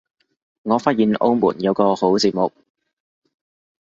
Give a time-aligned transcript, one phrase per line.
[0.63, 2.51] 我發現澳門有個好節目